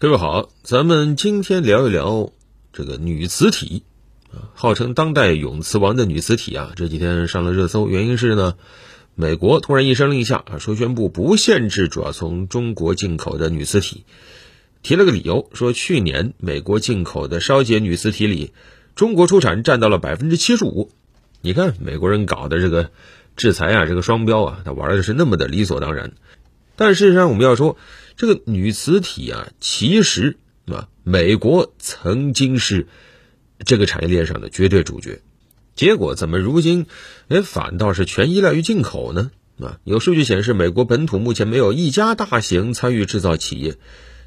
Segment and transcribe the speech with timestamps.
[0.00, 2.32] 各位好，咱们今天聊一聊
[2.72, 3.82] 这个女磁体
[4.32, 7.86] 啊，号称当代永磁王的女磁体啊，这几天上了热搜。
[7.86, 8.54] 原因是呢，
[9.14, 14.06] 美国突然一声令下啊，说宣布不限制主要从中国进口的女磁体，
[14.82, 18.54] 提了个理由，说去年美国进口的烧结女磁体里，
[18.94, 20.90] 中国出产占到了百分之七十五。
[21.42, 22.90] 你看美国人搞的这个
[23.36, 26.12] 制裁啊，这个双标啊，他玩的是那么的理所当然。
[26.74, 27.76] 但事实上，我们要说。
[28.16, 30.36] 这个女磁体啊，其实
[30.66, 32.86] 啊，美国曾经是
[33.64, 35.20] 这个产业链上的绝对主角，
[35.74, 36.86] 结果怎么如今，
[37.28, 39.30] 哎，反倒是全依赖于进口呢？
[39.60, 43.76] 啊，有数据显示，美国本土目前没有一家大型参与制造企业，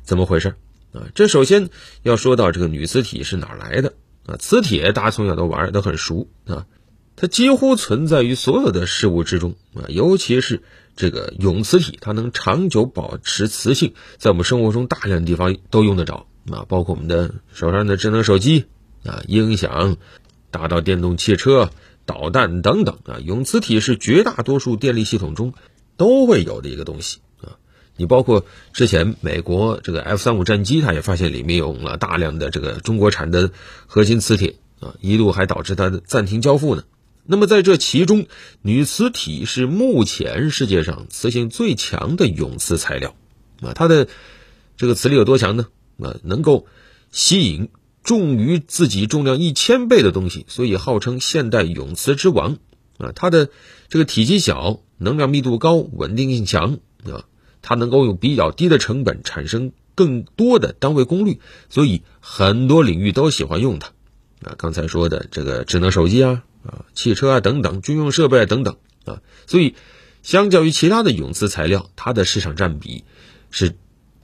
[0.04, 0.56] 怎么回事？
[0.92, 1.70] 啊，这首先
[2.04, 3.94] 要说到这个女磁体是哪来的？
[4.28, 6.68] 啊，磁铁大家从小都玩都很熟啊，
[7.16, 10.62] 它几乎存在于所有的事物之中啊，尤其是。
[10.96, 18.66] 这个永磁体它能长久保持磁性，在我们生活中大量的地方都用得着啊，包括我们的手上的智能手机
[19.04, 19.98] 啊、音响，
[20.52, 21.72] 大到电动汽车、
[22.06, 25.56] 导弹等等啊，永磁体是绝大多数电力系统中
[25.98, 27.58] 都会有的一个东西啊。
[27.96, 33.50] 你包括之前美国这个 F 三五战机，它也发现里面用了大量的这个中国产的
[33.88, 36.84] 核心磁铁啊，一度还导致它的暂停交付呢。
[37.26, 38.28] 那么在这其中，
[38.62, 43.16] 女磁体是目前世界上磁性最强的永磁材料，
[43.62, 44.10] 啊，它的
[44.76, 45.68] 这个磁力有多强呢？
[46.00, 46.68] 啊，能够
[47.12, 47.70] 吸引
[48.04, 52.58] 重于自己重量一千倍的东西，所以号称现代永磁之王。
[52.98, 53.50] 啊，它的
[53.88, 57.24] 这个体积小，能量密度高，稳定性强，啊，
[57.62, 63.94] 它能够用比较低的成本产生更多的单位功率，所以很多领域都喜欢用它。
[64.42, 66.44] 啊，刚才说的这个智能手机啊。
[66.66, 69.76] 啊，汽车啊等等，军用设备啊等等啊，所以
[70.22, 73.04] 相较于其他的永磁材料，它的市场占比
[73.52, 73.76] 是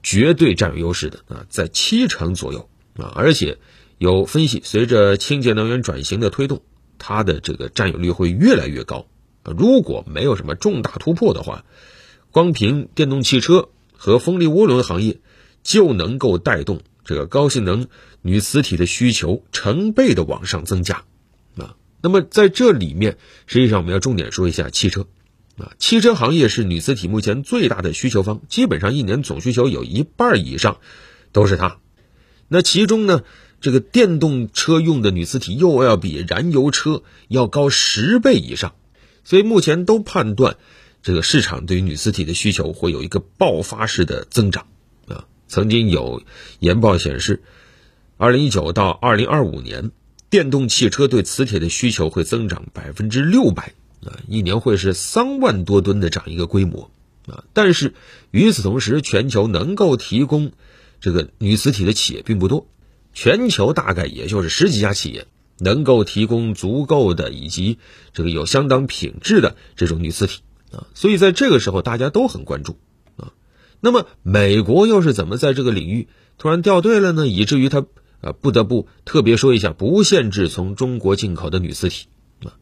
[0.02, 3.58] 绝对占有优势的啊，在七成左右啊，而且
[3.98, 6.62] 有分析，随着清洁能源转型的推动，
[6.98, 9.06] 它的这个占有率会越来越高。
[9.42, 11.64] 如果没有什么重大突破的话，
[12.30, 15.18] 光凭电动汽车和风力涡轮行业
[15.62, 17.88] 就能够带动这个高性能
[18.22, 21.04] 铝磁体的需求成倍的往上增加。
[22.02, 25.06] 那么在这里面，实际上我们要重点说一下汽车，
[25.58, 30.78] 啊，汽车行业是铝磁体目前最大的需求方，基本上一年总需求有一半以上
[31.32, 31.78] 都是它。
[32.48, 33.22] 那其中呢，
[33.60, 38.74] 这个电动车用的铝磁体又要比燃油车要高十倍以上，
[39.22, 40.56] 所以目前都判断
[41.02, 44.66] 这个市场对于铝磁体的需求会有一个爆发式的增长。
[45.06, 46.22] 啊，曾经有
[46.60, 47.42] 研报显示，
[48.16, 49.90] 二零一九到二零二五年。
[50.30, 53.74] 电动汽车对磁铁的需求会增长百分之六百
[54.06, 56.92] 啊，一年会是三万多吨的这样一个规模
[57.26, 57.42] 啊。
[57.52, 57.94] 但是
[58.30, 60.52] 与此同时，全球能够提供
[61.00, 62.68] 这个铝磁体的企业并不多，
[63.12, 65.26] 全球大概也就是十几家企业
[65.58, 67.78] 能够提供足够的以及
[68.12, 70.86] 这个有相当品质的这种铝磁体啊。
[70.94, 72.78] 所以在这个时候，大家都很关注
[73.16, 73.32] 啊。
[73.80, 76.06] 那么美国又是怎么在这个领域
[76.38, 77.26] 突然掉队了呢？
[77.26, 77.84] 以至于它。
[78.20, 82.08] 啊，不得不特别说一下，不限制从中国进口的铝磁体
[82.44, 82.52] 啊。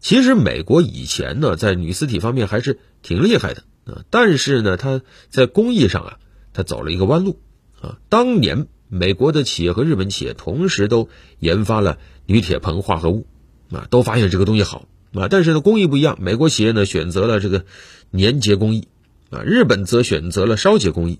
[0.00, 6.18] 其实美国以前呢，在铝磁体方面还是挺厉害的啊，但是呢，它在工艺上啊，
[6.52, 7.40] 它走了一个弯路
[7.80, 7.98] 啊。
[8.10, 13.26] 当年美国的企业和日本企业同时都研发了铝铁硼化合物
[13.70, 17.64] 啊，都发现这个东西好啊，但是呢，工艺不一样，美国企业呢选择了这个
[18.12, 18.88] 粘结工艺
[19.30, 21.18] 啊，日本则选择了烧结工艺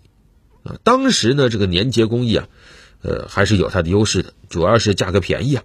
[0.62, 0.76] 啊。
[0.84, 2.48] 当时呢，这个粘结工艺啊。
[3.02, 5.64] 呃，还是有它的优势的，主要是价格便宜啊。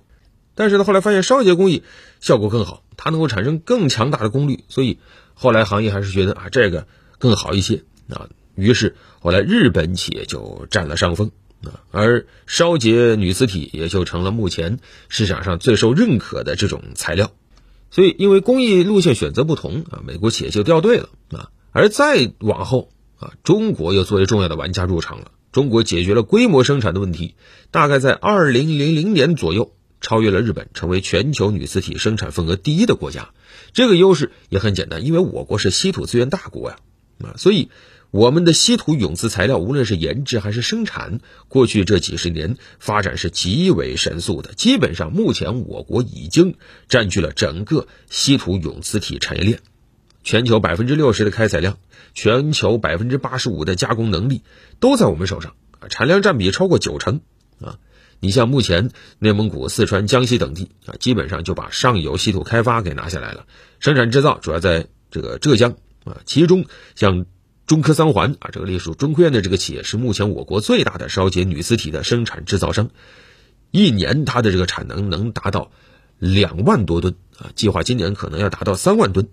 [0.56, 1.84] 但是呢，后来发现烧结工艺
[2.20, 4.98] 效果更好，它能够产生更强大的功率，所以
[5.36, 6.88] 后来行业还是觉得啊这个
[7.20, 8.28] 更好一些啊。
[8.56, 11.30] 于是后来日本企业就占了上风
[11.64, 17.32] 啊，而烧结铝磁体也就成了目前市场上最受认可的这种材料。
[17.92, 21.52] 所以因为工艺路线选择不同啊，美国企业就掉队了啊。
[21.72, 22.90] 而再往后
[23.20, 25.32] 啊，中国又作为重要的玩家入场了。
[25.58, 27.34] 中国解决了规模生产的问题，
[27.72, 33.32] 大概在二零零零年左右超越了日本，成为全球铝磁体生产份额第一的国家。
[33.74, 36.78] 这个优势也很简单，因为我国是稀土资源大国呀，
[37.24, 37.72] 啊，所以
[38.12, 44.54] 我们的稀土永磁材料无论是研制还是生产，过去这几十年发展是极为神速的。
[44.54, 46.54] 基本上，目前我国已经
[46.88, 49.62] 占据了整个稀土永磁体产业链，
[50.28, 51.78] 全球百分之六十的开采量。
[52.14, 54.42] 全球百分之八十五的加工能力
[54.82, 55.56] 都在我们手上，
[55.90, 57.22] 产量占比超过九成
[57.62, 57.78] 啊。
[58.20, 58.90] 你像目前
[59.20, 63.46] 内蒙古、四川、江西等地啊，基本上就把上游稀土开发给拿下来了，
[63.80, 66.18] 生产制造主要在这个浙江啊。
[66.26, 66.66] 其中
[66.96, 67.26] 像
[67.66, 72.90] 中科三环啊，这个隶属中科院的这个企业是目前我国最大的烧结铝磁体的生产制造商，
[73.72, 75.72] 一年它的这个产能能达到
[76.18, 79.30] 两万多吨啊，计划今年可能要达到三万吨。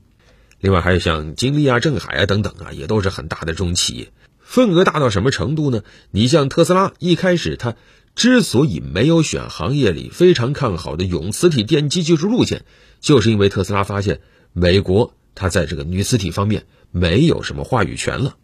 [0.64, 5.82] 另外还有像金立啊、镇海啊等等啊，也都是很大的这种企业，份额大到什么程度呢？
[6.10, 7.76] 你像特斯拉，一开始它
[8.14, 12.64] 之所以没有选行业里非常看好的永磁体电机技术路线，
[12.98, 14.22] 就是因为特斯拉发现
[14.54, 16.64] 美国它在这个铝磁体方面。
[16.90, 18.36] 没有什么话语权了，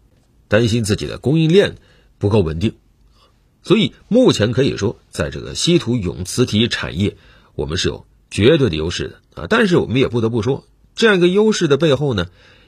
[0.47, 1.77] 担心自己的供应链
[2.19, 2.75] 不够稳定，
[3.63, 7.15] 所以目前可以说，在这个稀土永磁体产业，
[7.55, 9.47] 我们是有绝对的优势的啊。
[9.49, 10.65] 但是我们也不得不说，
[10.95, 12.27] 这样一个优势的背后呢，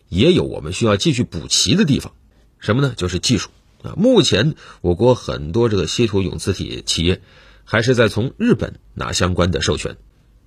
[0.10, 2.14] 也有我们需要继续补齐的地方。
[2.60, 2.94] 什么呢？
[2.96, 3.50] 就是技术
[3.82, 3.94] 啊。
[3.98, 7.22] 目前我国很多这个稀土永磁体企业
[7.64, 9.98] 还是在从日本拿相关的授权，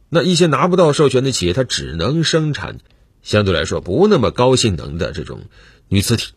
[0.09, 2.79] 那一些拿不到授权的企业，它只能生产。
[3.23, 5.47] 相对来说不那么高性能的这种
[5.89, 6.29] 铝磁体，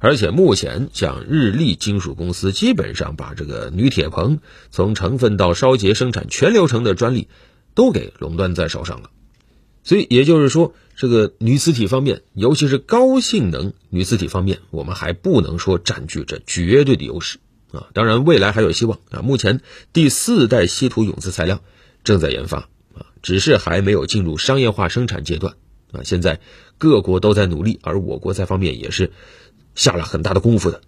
[0.00, 4.40] 而且目前像日立金属公司基本上把这个铝铁硼
[4.70, 7.28] 从成分到烧结生产全流程的专利
[7.74, 9.08] 都给垄断在手上了，
[9.90, 17.40] 所以也就是说，这个铝磁体方面，尤其是高性能铝磁体方面，我们还不能说占据着绝对的优势
[17.72, 17.88] 啊。
[17.92, 19.20] 当然，未来还有希望啊。
[19.20, 21.60] 目前第四代稀土永磁材料
[22.04, 25.56] 正在研发啊，只是还没有进入商业化生产阶段。
[25.90, 26.38] 啊，现在
[26.78, 29.10] 各国都在努力，而我国在方面也是
[29.74, 30.82] 下了很大的功夫的。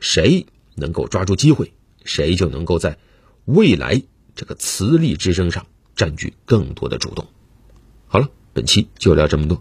[0.00, 1.72] 谁能够抓住机会，
[2.04, 2.98] 谁就能够在
[3.44, 4.02] 未来
[4.34, 7.28] 这个磁力之争上占据更多的主动。
[8.12, 9.60] 好了，本期就聊这么多。